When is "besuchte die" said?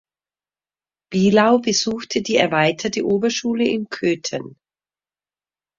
1.59-2.35